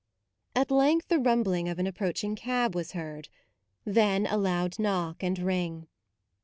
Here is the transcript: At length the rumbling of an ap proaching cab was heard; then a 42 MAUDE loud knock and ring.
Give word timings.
At 0.55 0.71
length 0.71 1.09
the 1.09 1.19
rumbling 1.19 1.69
of 1.69 1.77
an 1.77 1.85
ap 1.85 1.93
proaching 1.93 2.35
cab 2.35 2.73
was 2.73 2.93
heard; 2.93 3.29
then 3.85 4.25
a 4.25 4.29
42 4.29 4.29
MAUDE 4.31 4.43
loud 4.43 4.79
knock 4.79 5.21
and 5.21 5.37
ring. 5.37 5.87